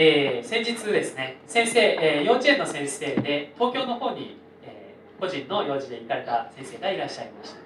[0.00, 7.56] えー、先日ですね先生、えー、幼稚園の先生で東京の方に、えー、個人の用事で行かれた先生がいらっしゃいました。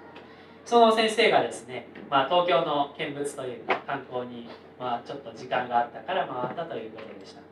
[0.64, 4.48] その先生がですね、まあ、東京の見物というか観光に、
[4.80, 7.42] まあ、ちょっと時間があったから回ったということでした。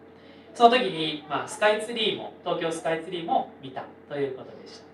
[0.54, 4.84] その時に、まあ、スカイツリーも東京スカイツリーも見たということでした。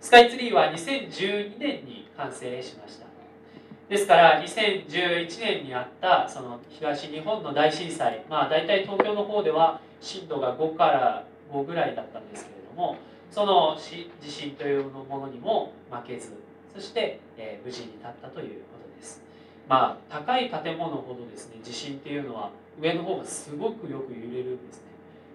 [0.00, 3.07] スカイツリーは2012年に完成しました。
[3.88, 12.96] ですから2011年にあったその東日本の大震災まあ大体東京の方では震度が5から5ぐらいだったんですけれども
[13.30, 16.32] その地震というものにも負けず
[16.74, 19.22] そして、えー、無事に立ったということです。
[19.68, 22.50] まあ高い建物ほどですね地震っていうのは
[22.80, 24.82] 上の方がすごくよく揺れるんですね。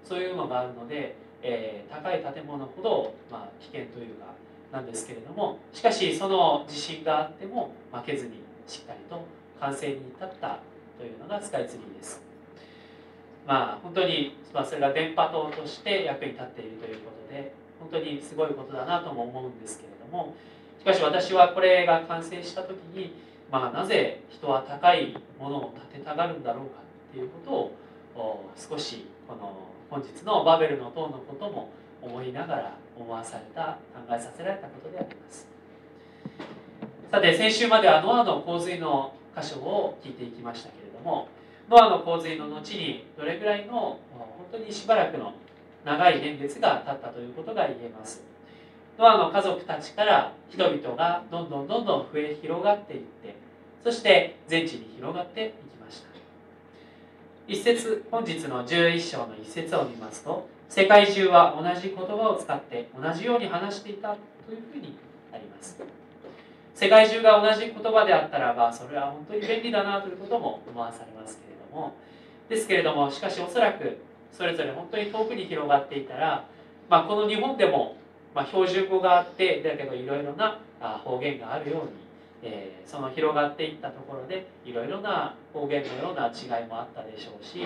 [0.05, 4.27] そういうのがあるので、えー、高い建物ほど、まあ、危険というか
[4.72, 9.26] なんですけれどもしかしその地震があっても負けずにしっかりと
[9.59, 10.59] 完成に至った
[10.98, 12.21] というのがスカイツリーです。
[13.45, 20.34] まあ本当に、ま、それが電波塔として役に立っているということで本当にすごいことだなとも思うんですけれども
[20.79, 23.13] しかし私はこれが完成した時に、
[23.51, 27.71] まあ、なぜ人は高いものを建てたがるんだろうかっていうこ
[28.16, 31.70] とを少しこの本日のバベルの塔のことも
[32.01, 35.52] 思いながら思わされた考えさせられたことであります。
[37.14, 41.28] さて先週まではノアの洪水の箇所を聞いていきましたけれども
[41.70, 44.00] ノアの洪水の後にどれぐらいの本
[44.54, 45.32] 当にしばらくの
[45.86, 48.24] 長い年月が経ったということが言えます。
[48.98, 53.36] ノアの家族たちから人々がどんどんどんどん増え広がっていって
[53.84, 56.08] そして全地に広がっていきました。
[57.48, 64.16] 一節本日の11章の一節を見ますと世界中は同じ言葉を使って同じように話していた
[64.47, 64.97] というふうに
[65.31, 66.03] なります。
[66.74, 71.96] 世界中が同じ言葉であったらばそれは本当に便利だなということも思わされますけれども。
[72.50, 74.00] ですけれどもしかしおそらく
[74.31, 76.46] それぞれ本当に遠くに広がっていたら、
[76.90, 77.96] まあ、この日本でも
[78.34, 80.59] まあ、標準語があってだけどいろいろな
[81.03, 81.91] 方言があるように、
[82.41, 87.61] えー、その広がっていったところでいろいろな方言のような違いもあったでしょうし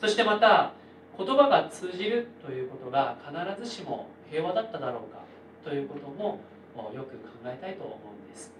[0.00, 0.72] そしてまた
[1.16, 5.20] 言葉が通じるということが必ずしも平和だっただろうか
[5.64, 6.40] ということも
[6.84, 8.52] よく考えたいと思うんです。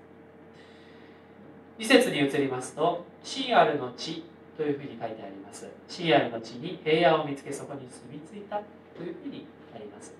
[1.78, 4.24] 2節に移りますと「シーアルの地」
[4.56, 5.68] というふうに書いてあります。
[5.86, 8.60] シーアルの地に平野を見つけそこに住み着いた
[8.96, 10.14] というふうにあります。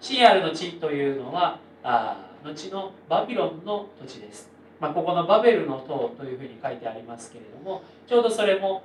[0.00, 4.50] シーアルの地というのはあ後のバビロンの土地です、
[4.80, 8.82] まあ、ここのバベルの塔というふうに書いてありますけれどもちょうどそれも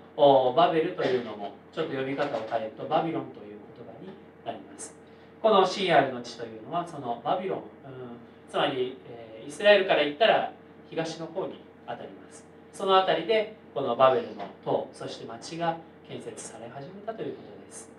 [0.56, 4.08] バベルというのもちょっと読み方を変えるとバビロンという言葉に
[4.46, 4.96] なります。
[5.42, 7.64] このシーアルの地というのはそのバビロン、うん、
[8.50, 10.52] つまり、え、イスラエルから言ったら
[10.90, 12.44] 東の方にあたります。
[12.74, 15.78] その辺りでこのバベルの塔そして町が
[16.08, 17.90] 建設され始めたということです。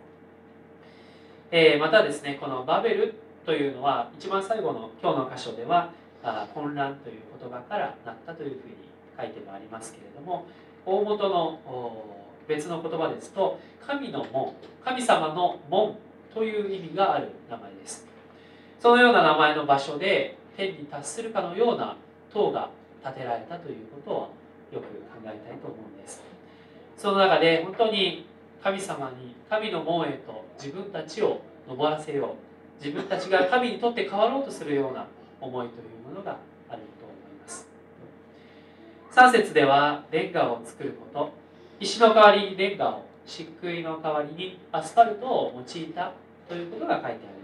[1.52, 3.14] え、またですねこのバベル
[3.46, 8.74] というのは一番最後の今日の箇所ではあ混乱という言葉からなったというふうに
[9.16, 10.46] 書いてもありますけれども
[10.84, 11.60] 大元の
[12.48, 15.96] 別の言葉ですと神の門神様の門
[16.34, 18.06] という意味がある名前です。
[18.80, 21.96] そのような名前の場所で天に達するかのような
[22.32, 22.70] 塔が
[23.02, 24.14] 建てられたということを
[24.72, 24.88] よく考
[25.24, 26.22] えたいと思うんです。
[26.96, 28.26] その中で本当に
[28.62, 32.36] 神様に神の門へと自分たちを登らせよ
[32.80, 32.84] う。
[32.84, 35.06] 自分たちが神にとって変わろうとするような
[35.40, 36.36] 思いというものが
[36.68, 37.68] あると思います。
[39.12, 41.32] 3節ではレンガを作ること。
[41.78, 46.12] 石の代わりにレンガを漆喰の代わりにアスファルトを用いた
[46.48, 47.39] ということが書いてあります。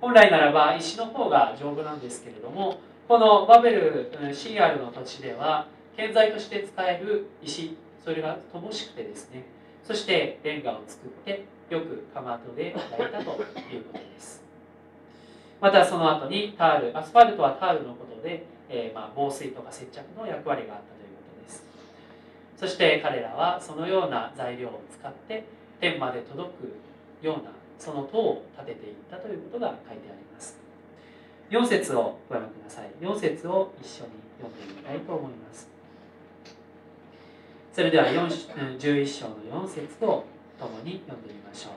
[0.00, 2.78] 本来ならば石の方が丈夫なんですけれども
[3.08, 5.66] このバベルシーアルの土地では
[5.96, 9.44] 建材として使える石それが乏しくてですね
[9.82, 13.30] そしてレンガを作ってよくかまどで焼いたと
[13.74, 14.42] いうことです。
[15.60, 21.64] またその後にタールアスファルトはタールのことで、えー、ま防水とか接着の役割があったということです。
[22.56, 25.44] そして彼らはそのような材料を使って
[25.80, 30.58] 天まで届くようなその塔を建てていったということが書いてあります。
[31.50, 32.90] 4節をご覧ください。
[33.00, 35.68] 4節を一緒に読んでみたいと思います。
[37.72, 40.24] それでは11章の4節を
[40.58, 41.72] 共に読んでみましょう。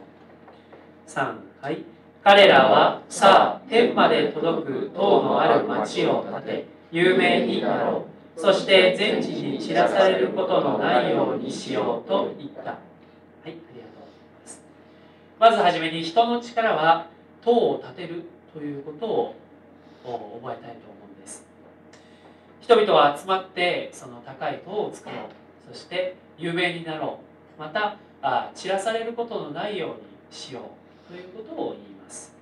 [1.09, 1.83] 3はい
[2.23, 8.11] 彼らはさあ天まで届く塔のある町を建て有名になろう。
[8.41, 12.77] そして全地に知らされることのないようにしようと言ったはい
[13.43, 14.61] ありがとうございます
[15.41, 17.07] まずはじめに人の力は
[17.43, 19.35] 塔を建てるということを
[20.39, 21.43] 覚えたいと思うんです。
[22.61, 25.73] 人々は集まってその高い塔を作ろう。
[25.73, 27.17] そして有名になろ
[27.57, 27.59] う。
[27.59, 29.95] またあ散らされることのないように
[30.29, 30.59] しよ
[31.09, 32.35] うということを言います。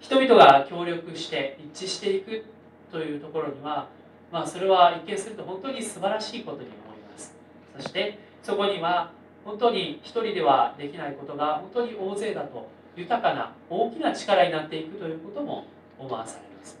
[0.00, 2.44] 人々が協力して一致していく
[2.90, 3.86] というところには、
[4.32, 7.36] まあ、それは一見すると本当に素晴らしいことに思います。
[7.76, 9.12] そしてそこには
[9.44, 15.66] 本当に一人ではできないことが本当に大勢だと豊かな大きな力になっていくということも
[15.98, 16.78] 思わされます。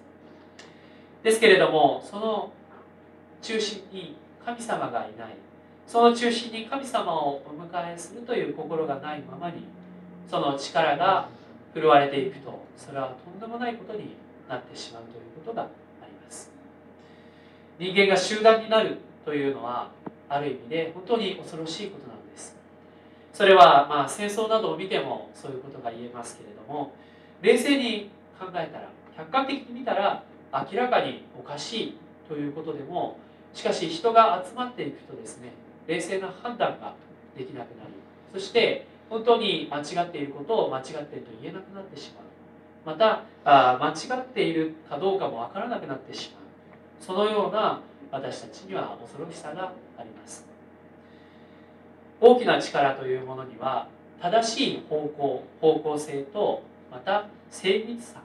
[1.22, 2.52] ですけれどもその
[3.42, 5.34] 中心に神様がいない。
[5.86, 9.64] その中心に神様をお迎えするという心がないままに
[10.30, 11.28] その力が
[11.74, 14.16] 振るわれていくとそれはとんでもないことに
[14.48, 15.66] なってしまうということがあ
[16.06, 16.50] ります。
[17.78, 19.90] 人間が集団になるというのは
[20.28, 22.13] ある意味で本当に恐ろしいことなんです。
[23.34, 26.94] それはまあ戦争などを見てもそういうことが言えますけれども
[27.42, 30.22] 冷静に考えたら客観的に見たら
[30.52, 31.98] 明らかにおかしい
[32.28, 33.18] ということでも
[33.52, 35.52] しかし人が集まっていくとですね
[35.86, 36.94] 冷静な判断が
[37.36, 37.90] できなくなり
[38.32, 42.24] そして本当に間違っていることを間違っていると言えなくなってしまう。
[42.84, 46.42] またあ間違っているかどうかも分からなくなってしまう。
[47.00, 50.53] そのような私たちには恐ろしさがあります。
[52.26, 53.86] 大きな力というものには
[54.18, 58.22] 正しい方向方向性とまた精密さ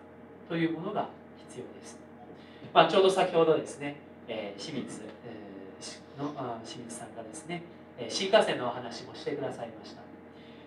[0.48, 1.10] というものが
[1.50, 2.00] 必要です、
[2.74, 3.98] まあ、ちょうど先ほどですね、
[4.30, 7.62] えー、清水、えー、のあ清水さんがですね
[8.08, 10.02] 新幹線のお話もしてくださいました。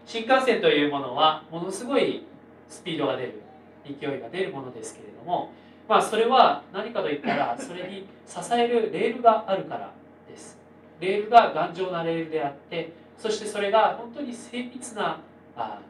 [0.05, 2.27] 新幹線というものはものすごい
[2.69, 3.41] スピードが出る
[3.87, 5.51] 勢いが出るものですけれども
[5.89, 9.95] まあそれは何かといったらそれに支えるレールがあるから
[10.29, 10.59] です。
[11.01, 15.21] レールが頑丈なレールであってそしてそれが本当に精密な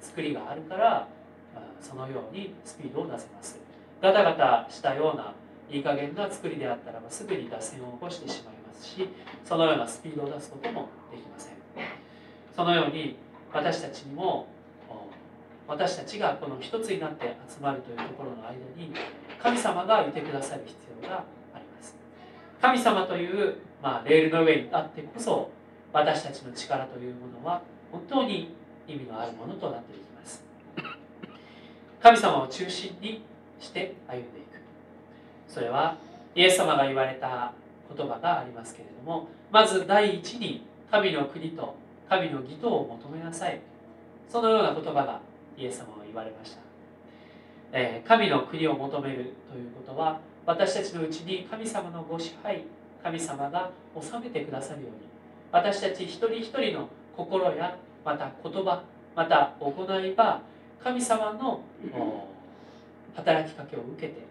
[0.00, 1.08] 作りがあるから
[1.80, 3.58] そのようにスピードを出せます。
[4.00, 5.32] ガタガタしたような
[5.70, 9.08] いい加減な作りであったらばすぐに脱線を起こしてしまいますし
[9.44, 11.54] そのようなスピードを出すこともできません。
[12.54, 13.16] そのように
[13.52, 14.46] 私たちにも
[15.68, 18.92] 私たちがこの一つになって集まるというところの間に
[19.40, 21.96] 神様がいてくださる必要があります。
[22.60, 25.50] 神様という、まあ、レールの上にあってこそ
[25.92, 28.54] 私たちの力というものは本当に
[28.88, 30.44] 意味のあるものとなっていきます。
[32.00, 33.22] 神様を中心に
[33.60, 34.60] して歩んでいく。
[35.48, 35.96] それは
[36.34, 37.52] イエス様が言われた
[37.94, 41.74] 言葉がありますけれどもまず第一に神の国と
[42.08, 43.60] 神の義とを求めなさい。
[44.32, 45.20] そのような言葉が
[45.58, 46.60] イエス様は言われました、
[47.72, 52.64] え、神の国を求めるということは私たちのうちに神様のご支配
[53.02, 55.11] 神様が治めてくださるように
[55.52, 58.82] 私たち一人一人の心やまた言葉
[59.14, 60.40] また行いが
[60.82, 61.60] 神様の
[63.14, 64.22] 働きかけを受けて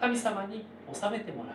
[0.00, 1.54] 神様に収めてもらう。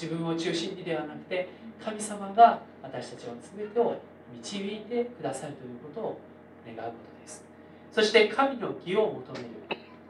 [0.00, 1.48] 自分を中心にではなくて
[1.84, 3.96] 神様が私たちの全てを
[4.32, 6.20] 導いてくださるということを
[6.66, 7.44] 願うことです。
[7.92, 9.44] そして神の義を求める。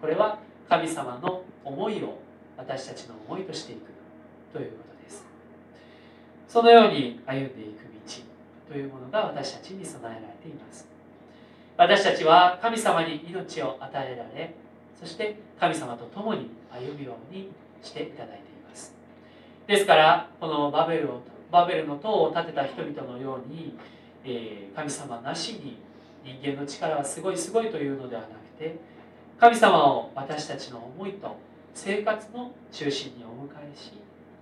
[0.00, 0.38] これは
[0.68, 2.18] 神様の思いを
[2.56, 3.90] 私たちの思いとしていく
[4.52, 5.24] ということです。
[6.48, 7.93] そのように歩んでいく。
[7.93, 7.93] 道
[8.68, 10.88] というものが私たちに備えられています。
[11.76, 14.54] 私たちは神様に命を与えられ
[14.98, 17.50] そして神様と共に歩むように
[17.82, 18.38] していただいてい
[18.68, 18.94] ます。
[19.66, 21.20] ですからこのバベルを
[21.50, 23.76] バベルの塔を建てた人々のように
[24.24, 25.76] え、神様なしに
[26.24, 28.76] 人間の力はすごいすごいというのではなくて
[29.38, 31.36] 神様を私たちの思いと
[31.74, 33.92] 生活の中心にお迎えし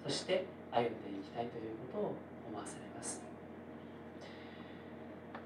[0.06, 0.92] そして歩んでい
[1.24, 2.14] きたいということを
[2.50, 2.91] 思わされます。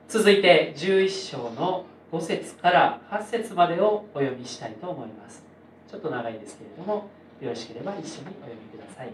[0.08, 5.42] 続いて11章の5節から8節までをお読みしたいと思います。
[5.90, 7.10] ちょっと長いですけれども
[7.40, 9.10] よろしければ一緒にお読みください。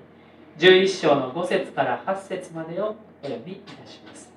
[0.59, 4.31] 11章の5節から8節までをお読みいたします。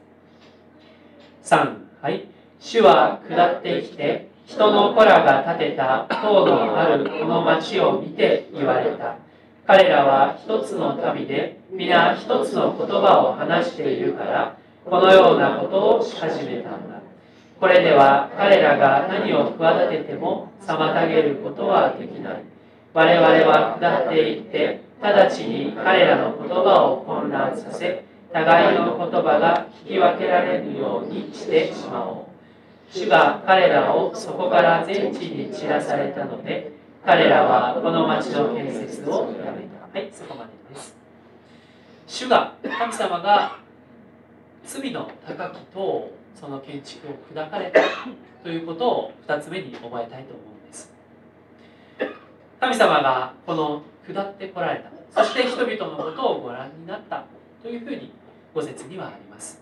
[1.43, 2.25] 3はい。
[2.61, 9.17] 主は下ってきて人の子らが建てた塔のあるこの町を見て言われた。
[9.67, 17.01] 彼らは一つの民で皆一つの言葉を話しているからこのようなことをし始めたんだ。
[17.59, 22.43] これでは彼らが何を企てても妨げることはできない。
[22.93, 32.25] 我々は下っていって直ちに彼らの言葉を混乱させ互いの言葉が聞き分けられるようにしてしまおう。
[32.91, 36.71] 主が彼らをそこから全地に散らされたので
[37.03, 39.99] 彼らはこの町の建設をやめた。
[39.99, 40.95] はいそこまでです。
[42.05, 43.64] 主が神様が
[44.65, 47.81] 罪の高き塔をその建築を砕かれた
[48.43, 50.93] ということを2つ目に覚えたいと思うんです。
[52.59, 55.23] 神様がこの下ってこられた。
[55.23, 57.23] そして人々のことをご覧になった。
[57.61, 58.11] というふうに
[58.53, 59.61] 5節にはあります。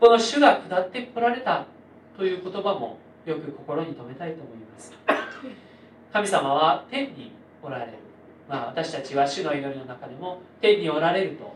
[0.00, 1.66] この主が下ってこられた。
[2.16, 4.92] という言葉もよく心に留めたいと思います。
[6.12, 7.92] 神様は天におられる、
[8.48, 11.54] まあ、私たちは主の祈りの中でも天におられると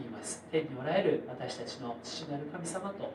[0.00, 0.44] 言います。
[0.50, 3.12] 天におられる私たちの父なる神様と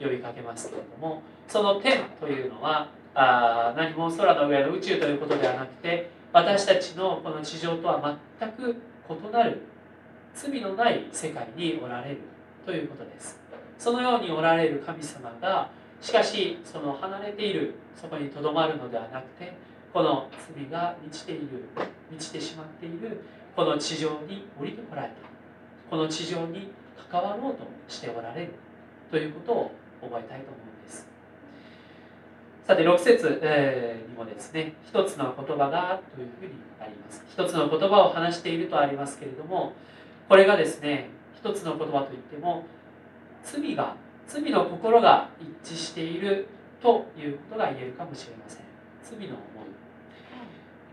[0.00, 8.76] 呼びかけますけれどもその天というのはあ何も空の上の宇宙ということではなくて私たちのこの地上とは全く
[9.10, 9.62] 異なる
[10.34, 12.18] 罪のない世界におられる
[12.64, 13.38] ということです。
[13.78, 19.52] そのようにおられる神様がしかしその離れているそこにとどまるのではなくて
[19.92, 21.68] この罪が満ちている
[22.10, 23.22] 満ちてしまっている
[23.54, 25.14] この地上に降りてこられた。
[25.92, 26.70] この地上に
[27.10, 28.54] 関わろうとしておられる
[29.10, 29.70] ということを
[30.00, 31.06] 覚えたいと思うんです。
[32.66, 37.22] さて6節、えにもですね一つの言葉がというふうにあります。
[37.28, 39.74] 一つの言葉を話しているとありますけれども
[40.30, 42.64] これがですね一つの言葉といっても
[43.44, 43.94] 罪が
[44.26, 45.28] 罪の心が
[45.62, 46.48] 一致している
[46.80, 48.62] ということが言えるかもしれません。
[49.02, 49.38] 罪の思い。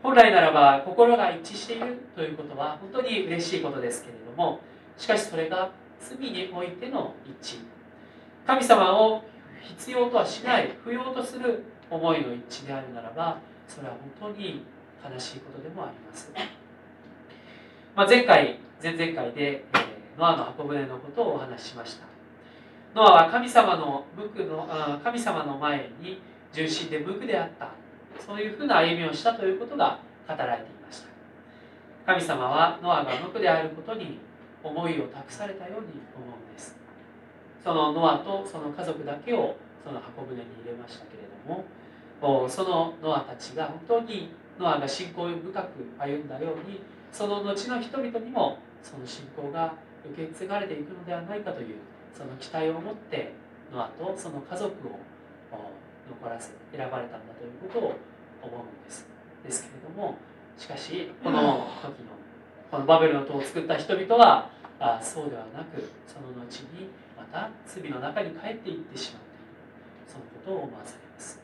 [0.03, 4.59] 本来ならば心が一致しているということは本当に嬉しいことですけれども
[4.99, 7.55] しかしそれが罪においての一。
[7.55, 7.59] 致
[8.45, 9.23] 神様を
[9.61, 14.65] 必要とはしない不要とする思いの一致であるならばそれは本当に
[15.03, 16.33] 悲しいことでもあります、
[17.95, 22.05] まあ、前回前々回で、えー、ノアの箱舟のことをお話ししました。
[22.93, 27.69] ノアは神様の無垢のあ神様の前に純真で無垢であった。
[28.19, 31.09] そういうふうな歩みをしたということが語られていました。
[32.05, 34.19] 神様はノアが無垢であることに
[34.63, 36.75] 思いを託されたように思うんです。
[37.63, 49.73] そのノアとその家族だけをその箱舟に入れましたけれどもそのノアたちが本当にノアが信仰深く歩んだようにその後の人々にもその信仰が
[50.05, 51.75] 受け継がれていくのではないかという
[52.13, 53.33] その期待を持って
[53.73, 54.99] ノアとその家族を
[56.09, 57.95] 残らせ選ばれたんだということを
[58.41, 59.07] 思うんです。
[59.43, 60.17] ですけれども
[60.57, 61.39] しかしこの
[61.81, 62.19] 時の
[62.69, 64.49] このバベルの塔を作った人々は
[64.79, 69.45] あそうではなくその後にまた罪の中に帰っていってしまっている。
[70.07, 71.41] そのことを思わされます。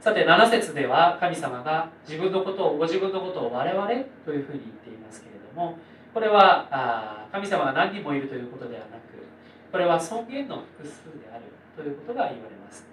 [0.00, 3.86] さて7節では神様が自分のことをご自分のことを我々
[4.24, 5.78] というふうに言っていますけれども
[6.12, 9.26] これはあ神様が何人もいるということではなく
[9.72, 12.86] これは尊厳の複数であるということが言われます、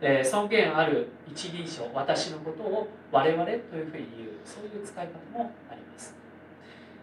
[0.00, 4.28] えー、尊厳ある一人称私のことを我々というふうに言う。
[4.48, 5.77] そういう使い方もあります。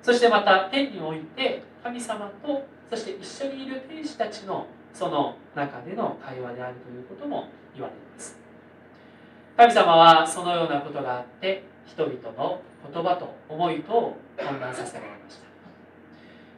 [0.06, 8.38] そしてまた天において神様とそして一緒にいる天使たちのその中での会話であるということも言われます。
[9.58, 12.62] 神様はそのようなことがあって人々の
[12.94, 15.46] 言葉と思いとを混乱させられました。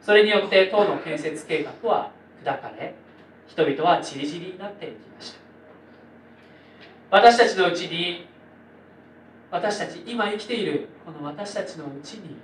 [0.02, 2.10] それによって党の建設計画は
[2.44, 2.94] 砕かれ
[3.46, 5.38] 人々はちりぢりになっていきました。
[7.10, 8.26] 私たちのうちに
[9.50, 12.36] 私たち今生きているこの私たちのうちに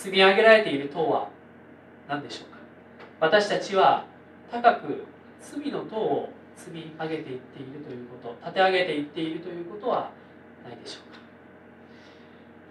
[0.00, 1.28] 積み上げられている塔は
[2.08, 2.58] 何でしょうか？
[3.20, 4.06] 私たちは
[4.50, 5.04] 高く
[5.42, 10.10] 罪の塔を積み上げていっているということ立て上げていっているということは
[10.64, 11.20] ないでしょうか？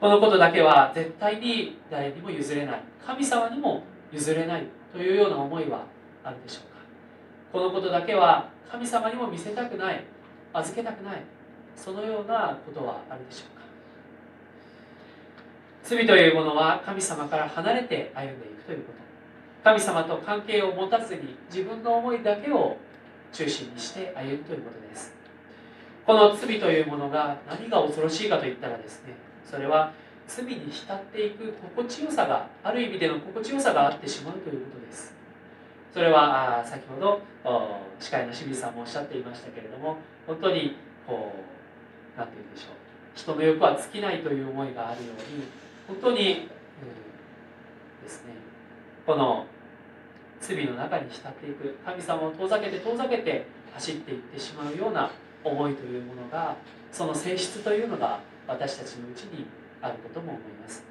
[0.01, 2.81] このことだけは絶対に誰にも譲れない。
[3.05, 5.85] 神様にも譲れないというような思いは
[6.23, 6.79] あるでしょうか？
[7.53, 10.03] このことだけは神様にも見せたくない
[10.51, 11.21] 預けたくない
[11.75, 13.68] そのようなことはあるでしょうか？
[15.89, 18.99] 罪というものは神様から離れて歩んでいくということ。
[19.63, 22.77] 神様と関係を持たずに自分の思いだけを
[23.33, 25.15] 中心にして歩むということです。
[26.05, 29.91] この罪というものが何が恐ろしいかといったらですねそれは
[30.27, 35.15] 罪に浸っていく心地よさがある意味での心地よさがあってしまうということです。
[35.91, 37.21] それは先ほど
[37.99, 40.77] 司会の清水さんもおっしゃっていましたけれども本当に
[41.07, 42.69] こう何て言うんでしょう。
[43.15, 45.45] 人の欲は尽きないという思いがあるように
[45.89, 48.33] 本当に、うん、ですね。
[49.07, 49.47] この
[50.39, 51.79] 罪の中に浸っていく。
[51.83, 55.09] 神様を遠ざけて遠ざけて走っていってしまうような
[55.43, 56.55] 思いというものが
[56.91, 59.47] その性質というのが私たちのうちに
[59.81, 60.83] あることも思います。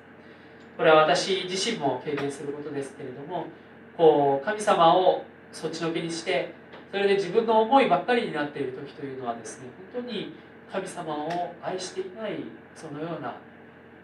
[0.76, 3.46] これは私自身も経験することですけれども
[3.96, 6.54] こう神様をそっちのけにして
[6.90, 10.34] それで自分の思いばっかりになっている時というのはですね本当に
[10.70, 12.38] 神様を愛していない
[12.74, 13.34] そのような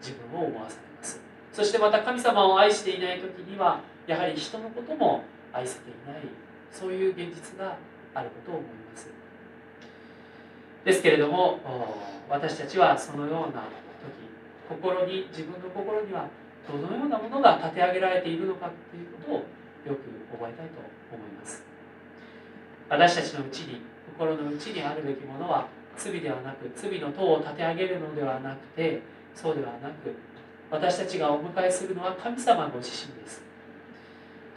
[0.01, 1.19] 自分を思わされます。
[1.53, 5.23] そしてまた神様を愛していない時にはやはり人のことも
[5.53, 6.21] 愛せていない。
[6.71, 7.77] そういう現実が
[8.13, 9.09] あることを思います。
[10.83, 11.59] ですけれども
[12.29, 13.63] 私たちはそのような
[14.03, 14.27] 時
[14.69, 16.27] 心に自分の心には
[16.67, 20.81] どのようなものが立て上げられているのかということをよく覚えたいと
[21.13, 21.63] 思います。
[22.89, 23.81] 私たちのうちに
[24.17, 29.01] 心の内にあるべきものは罪ではなく罪の塔を立て上げるのではなくて
[29.35, 30.15] そうではなく
[30.71, 33.43] 私たちがお迎えするのは神様ご自身です。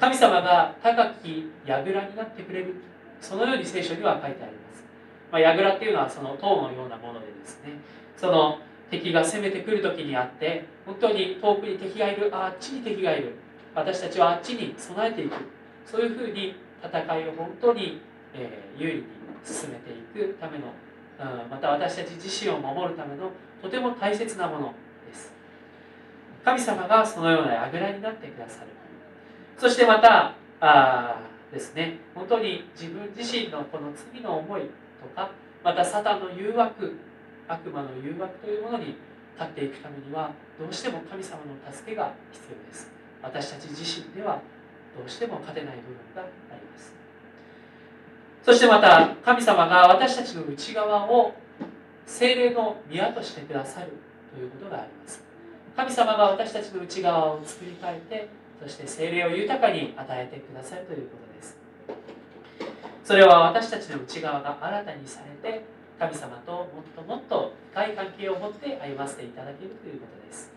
[0.00, 2.76] 神様が高き櫓になってくれる。
[3.20, 4.84] そのように聖書には書いてあります、
[5.32, 7.72] まあ、櫓っていうのはその塔のようなものでですね。
[8.16, 13.34] その敵が攻めてくる時にあって本当に遠くに敵がいるあっちに敵がいる。
[13.74, 15.34] 私たちはあっちに備えていく。
[15.84, 18.00] そういうふうに戦いを本当に、
[18.34, 19.04] えー、有利に
[19.44, 20.66] 進めていくための、
[21.18, 24.74] また私たち自身を守るためのとても大切なもの
[25.08, 25.32] です。
[26.44, 28.68] 神様がそのような櫓になってくださる。
[29.56, 31.20] そしてまたあ
[31.52, 31.98] ですね。
[32.14, 34.68] 本当に自分自身のこの罪の思いと
[35.16, 35.30] か
[35.64, 36.96] またサタンの誘惑
[37.48, 38.96] 悪魔の誘惑というものに
[39.38, 42.90] 立っていくためにはどうしても神様の助けが必要です。
[43.22, 44.40] 私たち自身では
[44.96, 46.94] どうしても勝てない部分があります。
[48.42, 51.34] そしてまた神様が私たちの内側を
[52.06, 53.92] 精霊の宮としてくださる
[54.34, 55.22] ということがあります。
[55.76, 58.28] 神様が私たちの内側を作り変えて
[58.60, 61.58] そして精霊を豊かに与えてくださるということです。
[63.04, 65.64] それは私たちの内側が新たにされて
[65.98, 70.50] 神様ともっともっと深い関係を持って歩ませていただけるということです。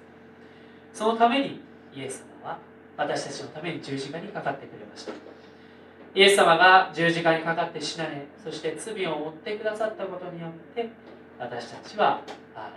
[0.93, 1.61] そのために
[1.93, 2.57] イエス様は
[2.97, 5.13] 私たちのために十字架にかかってくれました。
[6.13, 10.89] イエス様が十字架にかかって死なれそして罪を負ってくださったことによって
[11.39, 12.21] 私たちは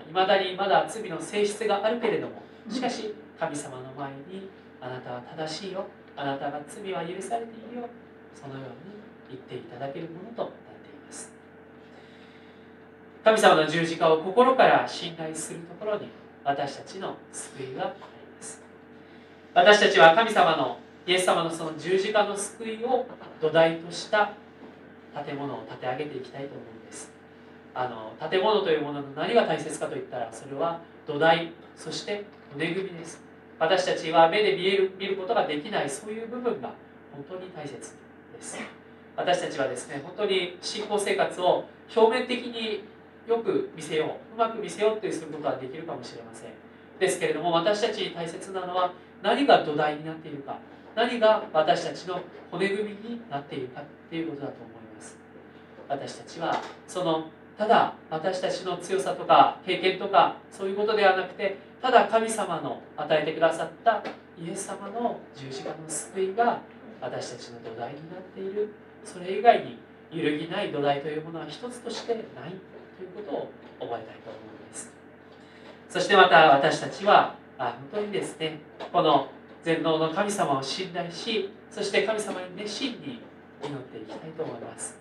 [0.08, 4.48] いまだにまだ罪の性質があるけれどもしかし神様の前に
[4.80, 5.86] あなたは正しいよ。
[6.16, 7.88] あなたが罪は許されているよ。
[8.34, 8.94] そのように
[9.30, 11.32] 言っていただけるものとなっています。
[13.24, 16.08] 神様の十字架を心から信頼するところに
[16.44, 17.92] 私たちの救いがあり
[18.36, 18.62] ます。
[19.54, 23.06] 私たちは神様のイエス様のその十字架の救いを
[23.40, 24.32] 土台とした
[25.26, 27.12] 建物を建て上げていきたいと思うんです。
[27.74, 33.22] あの建物というものの何が大切かといったらそれは土台そして骨組みです。
[33.58, 36.72] 私たちは目で見える見ることができないそういう部分が
[37.12, 37.82] 本当に大切で
[38.40, 38.58] す。
[39.16, 42.84] 私たちはですね本当に信仰生活を表面的に
[43.28, 46.50] よく見せよううまく見せようとすることはできるかもしれません。
[46.98, 50.58] ですけれども私たちに大切なのは何が土台になっているか。
[50.94, 55.16] 何が私たちの骨組みになっているかっていうことだと思います。
[55.88, 57.26] 私たちはその
[57.58, 64.02] ただ私たちの強さとか経験とかそういうことではなくてただ神様の与えてくださった
[64.38, 66.60] イエス様の十字架の救いが
[67.00, 68.74] 私たちの土台になっている。
[69.04, 69.78] それ以外に
[70.10, 72.22] 揺るぎない土台というものは一つとしてない
[72.96, 74.92] ということを覚えたいと思います。
[75.90, 78.58] そしてまた私たちはあ本当にですね
[78.92, 79.28] この
[79.64, 83.22] 全能の神様を信頼しそして神様に熱心に
[83.64, 84.98] 祈っていきたいと思います。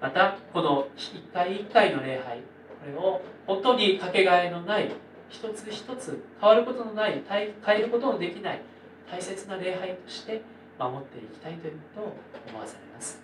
[0.00, 4.90] またこの一回一回の礼拝これを本当にかけがえのない
[5.28, 8.62] 一つ一つ変わることのない変えることのできない
[9.10, 10.42] 大切な礼拝として
[10.78, 12.16] 守っていきたいということを
[12.50, 13.20] 思わされます。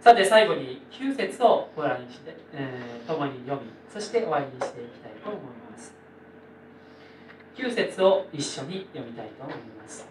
[0.00, 5.53] さて最後に9節をご覧にして、えー、共に読みそして終わりにしていきたいと思います。
[7.56, 10.06] 9節を一緒に読みたいと思います。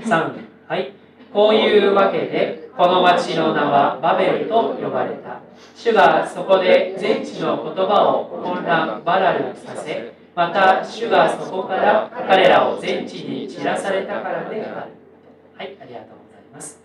[0.00, 0.32] 3
[0.66, 0.92] はい。
[1.32, 5.40] こういうわけでこの町の名はバベルと呼ばれた。
[5.76, 14.92] 主がそこで全地の言葉を混乱バラルさせまた主がそこから彼らを全地に散らされたからである。
[15.56, 16.80] はいありがとうございます。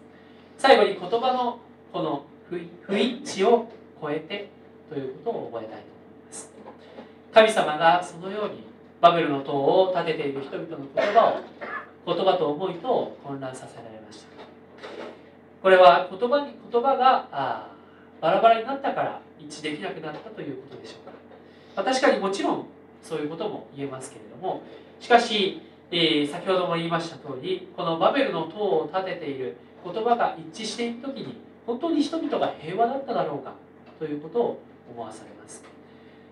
[0.58, 1.60] 最後に言葉の
[1.92, 4.50] この不一致を超えて
[4.90, 6.52] ということを覚えたいと思います。
[7.34, 8.69] 神様がそのように
[9.02, 11.42] バベルの塔を建てている人々の言葉
[12.06, 14.30] を言葉と思いと混乱させられました。
[15.62, 17.72] これは言葉に言葉があ
[18.22, 21.12] バラバラになったから一致できなくなったということでしょうか、
[21.76, 22.66] まあ、確かにもちろん
[23.04, 24.62] そういうことも言えますけれども
[25.00, 33.54] しかし、えー、先ほども言いました通りこのバベルの塔を建てている言葉が一致している時に本当に人々が平和だっただろうか
[34.00, 35.64] ということを思わされます。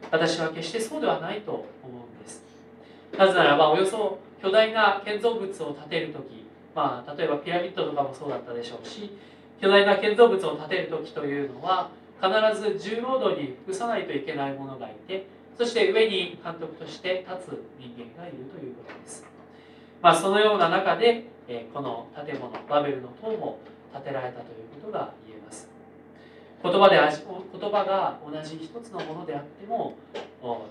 [0.10, 2.44] 私は決してそうではないと思うんです。
[3.16, 9.18] なぜならばおよそ巨大な建造物を建てる時まあ例えばピラミッドとかもそうだったでしょうし
[9.62, 11.90] 巨大な建造物を建てる時というのは
[12.22, 19.26] 必ず重労働に服さないといけない者がいてそして上に監督として立つ人間がいるということです、
[20.02, 21.26] まあ、そのような中で、
[21.74, 23.58] この建物バベルの塔も
[23.92, 25.14] 建てられたということが
[26.64, 29.96] 言葉で言葉が同じ一つのものであっても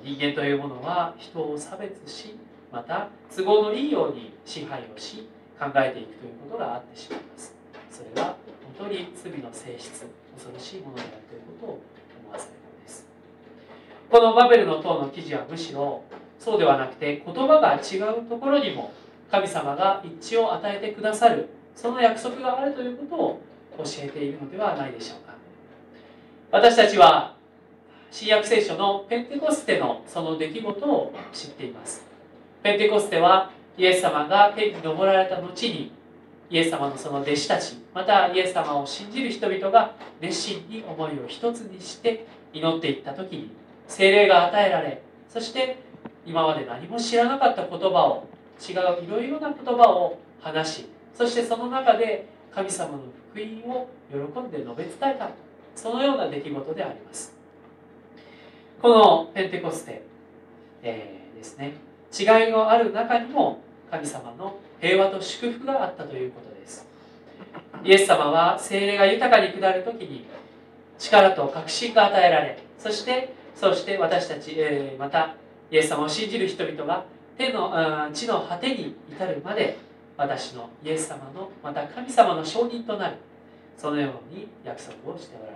[0.03, 2.37] 人間というものは人を差別し
[2.73, 7.55] また都合のいいように支配をし考えていくということがあってしまいます。
[7.91, 8.37] それは
[8.79, 11.81] 本当に罪の性質恐ろしいものであるということを
[12.25, 13.07] 思わせるのです。
[14.11, 16.03] このバベルの塔の記事はむしろ
[16.39, 18.93] そうではなくて言葉が違うところにも
[19.31, 23.41] 神様が一致を与えてくださるその約束があるということを
[23.79, 25.26] 教えているのではないでしょうか。
[26.57, 27.35] 私たちは
[28.11, 32.03] 新約聖書のペンテコステのその出来事を知っています。
[32.63, 35.93] ペンテコステはイエス様が天に昇られた後に
[36.49, 43.51] イエス様のその弟子たちまたイエス様を信じる人々が熱心に思いを一つにして祈っていった時に
[43.87, 45.77] 精霊が与えられそして
[46.25, 48.27] 今まで何も知らなかった言葉を
[48.67, 53.01] 違ういろいろな言葉を話しそしてその中で神様の
[53.35, 55.46] 福音を喜んで述べ伝えた。
[55.77, 57.33] そのような出来事であります。
[58.83, 60.03] このペンテコステ、
[60.83, 61.75] えー、ですね。
[62.19, 63.61] 違いのある中にも
[63.91, 66.87] 神様の平和と祝福があったということです。
[67.85, 70.27] イエス様は精霊が豊かに下る時に
[70.99, 75.37] 力と確信が与えられそしてそして私たち、えー、また
[75.71, 77.05] イエス様を信じる人々が
[77.37, 79.77] 手の地の果てに至るまで
[80.17, 83.17] 私のイエス様のまた神様の証人となる
[83.77, 85.56] そのように約束をしておられま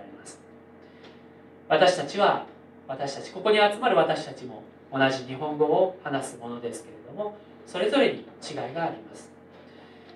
[1.71, 2.45] 私たちは
[2.85, 9.31] 私たちここに集まる私たちも同じ日本語を話すものですけれどもそれぞれに違いがあります。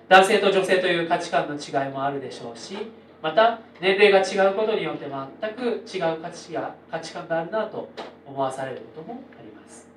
[0.06, 2.76] 男性と女性という価値観の違いもあるでしょうし
[3.22, 5.06] また年齢が違うことによって
[5.40, 7.88] 全く違う価値が価値観があるなと
[8.26, 9.88] 思わされることもあります。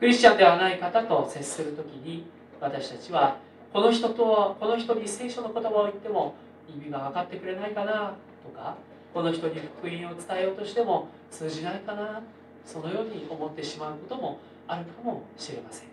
[0.00, 2.24] クリスチャンではない方と接する時に
[2.62, 3.36] 私たちは
[3.74, 6.34] この人とはこの人に聖書の言葉を言っても
[6.66, 8.78] 意味が分かってくれないかなとか
[9.12, 12.22] この人に福音を伝えようとしても通じないかな
[12.64, 15.88] そのように思ってしまうこともあるかもしれません。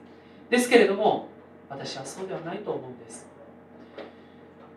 [0.50, 1.28] ですけれども
[1.70, 3.28] 私はそうではないと思うんです。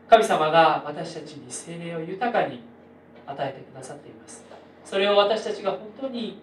[0.09, 2.61] 神様が私たちに精霊を豊かに
[3.27, 4.45] 与えてくださっています。
[4.85, 6.43] それを私たちが本当に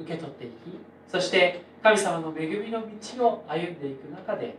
[0.00, 0.52] 受け取っていき
[1.08, 2.82] そして神様の恵みの
[3.16, 4.56] 道を歩んでいく中で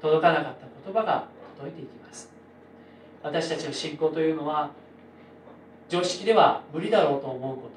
[0.00, 2.30] 届かなかった言葉が届いていきます。
[3.22, 4.70] 私たちの信仰というのは
[5.88, 7.72] 常識では無理だろうと思うこと。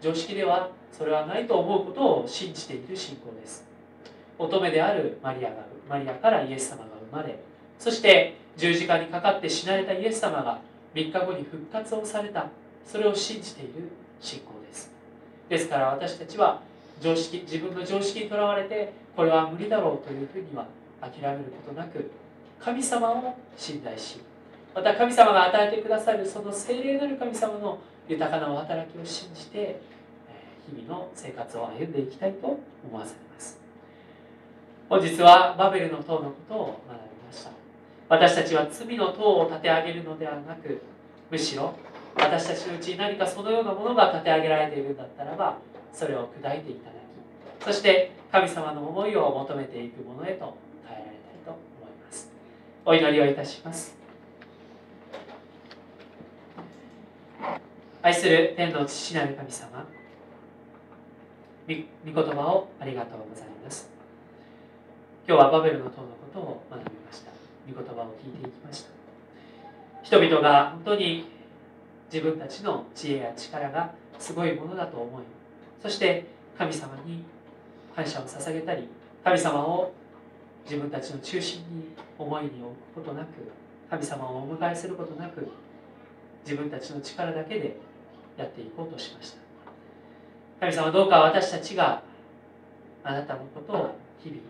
[0.00, 3.64] 常識ではそれはないと思うことを信じている信仰です。
[4.38, 5.56] 乙女であるマリアが
[5.88, 7.38] マリアからイエス様が生まれ
[7.78, 10.60] そして十字架にかかって死なれたイエス様が
[10.94, 12.46] 3日後に復活をされた。
[12.86, 13.88] それを信じている
[14.20, 14.90] 信仰です。
[15.48, 16.60] ですから私たちは
[17.00, 20.66] 常識自分の常識にとらわれてこれは無理だろうというふうには
[21.00, 22.10] 諦めることなく
[22.60, 24.20] 神様を信頼し
[24.74, 29.80] また神様が与えてくださるその聖霊なる神様の豊かなお働きを信じて
[30.66, 32.58] 日々の生活を歩んでいきたいと
[32.88, 33.60] 思わされます。
[34.88, 37.50] 本日はバベルの塔のことを学びました。
[38.08, 40.82] 私たちは罪の塔を立て上げるのではなく
[41.30, 41.74] むしろ
[42.16, 45.58] 私たちのうちに何かそのようなものが立て上げられているんだったらば
[45.92, 50.56] それを砕いていただきそして神様の思いを求めていくものへと
[50.86, 51.58] 変えられたいと思
[51.88, 52.30] います。
[52.84, 54.03] お祈りをいたします。
[58.04, 59.86] 愛する天の父なる神様。
[61.66, 63.88] 御言葉をありがとうございます。
[65.26, 67.30] 今日はバベルの塔のことを学びました。
[67.66, 68.90] 御言葉を聞いていきました。
[70.02, 71.34] 人々が本当に
[72.12, 75.22] 自分たちの知恵や力がすごいものだと思い
[75.82, 76.26] そして
[76.58, 77.24] 神様に
[77.96, 78.86] 感謝を捧げたり
[79.24, 79.92] 神様を
[80.64, 81.88] 自分たちの中心に
[82.18, 83.28] 思いに置くことなく
[83.90, 85.48] 神様をお迎えすることなく
[86.44, 87.78] 自分たちの力だけで
[88.36, 89.38] やっていこうとしました。
[90.60, 92.02] 神様どうか私たちが
[93.02, 94.40] あなたのことを日々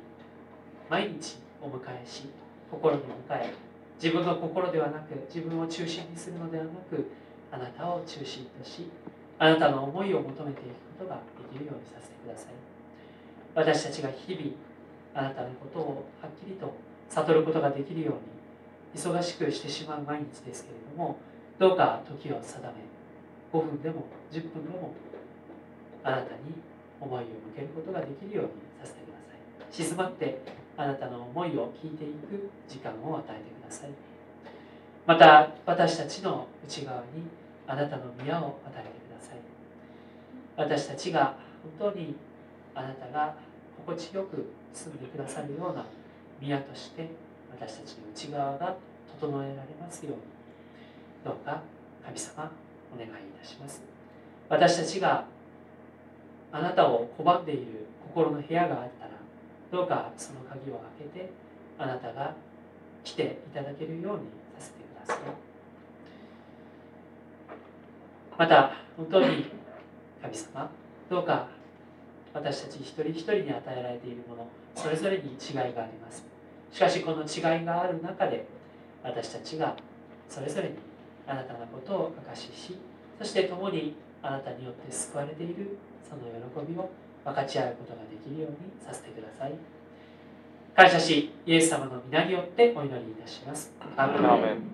[0.88, 2.28] 毎日お迎えし
[2.70, 3.52] 心に迎え
[4.00, 7.10] 自分の心ではなく自分を中心にするのではなく
[7.50, 8.88] あなたを中心とし
[9.38, 10.68] あなたの思いを求めていく
[10.98, 11.16] ことが
[11.52, 12.52] できるようにさせてください。
[13.54, 14.50] 私たちが日々
[15.14, 16.74] あなたのことをはっきりと
[17.08, 18.14] 悟ることができるよう
[18.96, 21.18] に忙しくしてしまう毎日ですけれども
[21.58, 22.74] どうか時を定め
[23.54, 24.92] 5分でも10分でも
[26.02, 26.58] あなたに
[27.00, 29.72] 思いを向けることができるようにさせてください。
[29.72, 30.42] 静まって
[30.76, 33.90] あなたの思いを聞いていく時間を与えてください。
[35.06, 37.04] また私たちの内側に
[37.68, 39.38] あなたの宮を与えてください。
[40.56, 41.36] 私たちが
[41.78, 42.16] 本当に
[42.74, 43.36] あなたが
[43.86, 45.86] 心地よく住んでくださるような
[46.40, 47.08] 宮として
[47.52, 48.74] 私たちの内側が
[49.20, 50.22] 整えられますように。
[51.24, 51.62] どうか
[52.04, 52.50] 神様
[52.94, 53.82] お願いいたします。
[54.48, 55.24] 私たちが
[56.52, 59.10] あなたを拒んでいる心の部屋があったら
[59.72, 61.30] どうかその鍵を開けて
[61.78, 62.34] あなたが
[63.02, 64.22] 来ていただけるように
[64.58, 65.18] させてください。
[68.38, 69.46] また本当に
[70.22, 70.70] 神様
[71.10, 71.48] どうか
[72.32, 76.24] 私たち一人一人に与えられているものそれぞれに違いがあります。
[76.72, 78.46] しかしこの違いがある中で
[79.02, 79.76] 私たちが
[80.28, 80.74] それぞれに
[81.26, 82.78] あなたのことを証しし
[83.18, 86.90] そして共にあなたによって救われているその喜びを
[87.24, 89.52] 分かち合うことができるようにさせてください。
[90.76, 93.72] 感謝しイエス様の皆によってお祈りいたします。
[93.96, 94.73] アーメン。